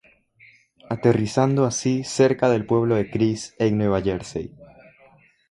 [0.89, 4.55] Aterrizando así cerca del pueblo de Chris en Nueva Jersey.